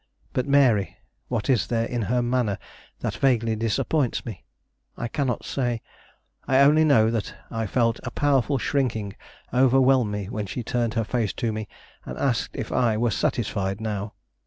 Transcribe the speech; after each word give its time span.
But 0.33 0.47
Mary? 0.47 0.97
What 1.27 1.47
is 1.47 1.67
there 1.67 1.85
in 1.85 2.01
her 2.09 2.23
manner 2.23 2.57
that 3.01 3.17
vaguely 3.17 3.55
disappoints 3.55 4.25
me? 4.25 4.43
I 4.97 5.07
cannot 5.07 5.45
say. 5.45 5.83
I 6.47 6.57
only 6.61 6.83
know 6.83 7.11
that 7.11 7.35
I 7.51 7.67
felt 7.67 7.99
a 8.01 8.09
powerful 8.09 8.57
shrinking 8.57 9.15
overwhelm 9.53 10.09
me 10.09 10.27
when 10.27 10.47
she 10.47 10.63
turned 10.63 10.95
her 10.95 11.03
face 11.03 11.33
to 11.33 11.51
me 11.53 11.67
and 12.03 12.17
asked 12.17 12.55
if 12.55 12.71
I 12.71 12.97
were 12.97 13.11
satisfied 13.11 13.79
now. 13.79 14.15